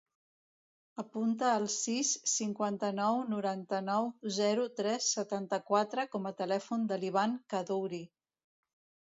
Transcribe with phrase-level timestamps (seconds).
[1.01, 8.03] Apunta el sis, cinquanta-nou, noranta-nou, zero, tres, setanta-quatre com a telèfon de l'Ivan Kaddouri.